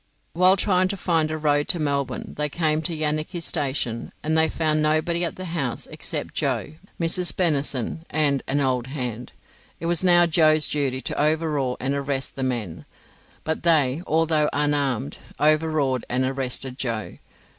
While 0.33 0.57
trying 0.57 0.87
to 0.87 0.97
find 0.97 1.29
a 1.29 1.37
road 1.37 1.67
to 1.67 1.79
Melbourne, 1.79 2.33
they 2.35 2.49
came 2.49 2.81
to 2.81 2.95
Yanakie 2.97 3.39
Station, 3.39 4.11
and 4.23 4.35
they 4.35 4.49
found 4.49 4.81
nobody 4.81 5.23
at 5.23 5.35
the 5.35 5.45
house 5.45 5.85
except 5.91 6.33
Joe, 6.33 6.73
Mrs. 6.99 7.31
Bennison, 7.33 7.99
and 8.09 8.41
an 8.47 8.61
old 8.61 8.87
hand. 8.87 9.31
It 9.79 9.85
was 9.85 10.03
now 10.03 10.25
Joe's 10.25 10.67
duty 10.67 11.01
to 11.01 11.21
overawe 11.21 11.77
and 11.79 11.93
arrest 11.93 12.33
the 12.35 12.41
men, 12.41 12.85
but 13.43 13.61
they, 13.61 14.01
although 14.07 14.49
unarmed, 14.51 15.19
overawed 15.39 16.03
and 16.09 16.25
arrested 16.25 16.79
Joe. 16.79 17.19